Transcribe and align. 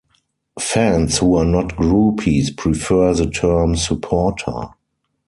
Fans 0.59 1.19
who 1.19 1.35
are 1.35 1.45
not 1.45 1.75
groupies 1.75 2.57
prefer 2.57 3.13
the 3.13 3.29
term 3.29 3.75
"supporter". 3.75 4.69